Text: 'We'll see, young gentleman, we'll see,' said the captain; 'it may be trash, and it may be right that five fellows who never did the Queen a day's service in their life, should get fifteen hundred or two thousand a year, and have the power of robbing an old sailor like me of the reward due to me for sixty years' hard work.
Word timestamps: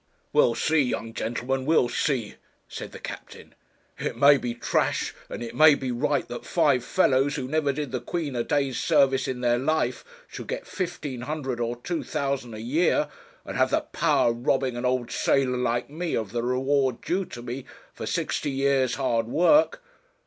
'We'll 0.33 0.55
see, 0.55 0.81
young 0.81 1.13
gentleman, 1.13 1.63
we'll 1.63 1.87
see,' 1.87 2.33
said 2.67 2.91
the 2.91 2.97
captain; 2.97 3.53
'it 3.99 4.17
may 4.17 4.39
be 4.39 4.55
trash, 4.55 5.13
and 5.29 5.43
it 5.43 5.53
may 5.53 5.75
be 5.75 5.91
right 5.91 6.27
that 6.27 6.43
five 6.43 6.83
fellows 6.83 7.35
who 7.35 7.47
never 7.47 7.71
did 7.71 7.91
the 7.91 7.99
Queen 8.01 8.35
a 8.35 8.43
day's 8.43 8.79
service 8.79 9.27
in 9.27 9.41
their 9.41 9.59
life, 9.59 10.03
should 10.27 10.47
get 10.47 10.65
fifteen 10.65 11.21
hundred 11.21 11.59
or 11.59 11.75
two 11.75 12.03
thousand 12.03 12.55
a 12.55 12.61
year, 12.61 13.09
and 13.45 13.57
have 13.57 13.69
the 13.69 13.81
power 13.81 14.31
of 14.31 14.47
robbing 14.47 14.75
an 14.75 14.85
old 14.85 15.11
sailor 15.11 15.55
like 15.57 15.91
me 15.91 16.15
of 16.15 16.31
the 16.31 16.41
reward 16.41 16.99
due 17.01 17.23
to 17.25 17.43
me 17.43 17.65
for 17.93 18.07
sixty 18.07 18.49
years' 18.49 18.95
hard 18.95 19.27
work. 19.27 19.83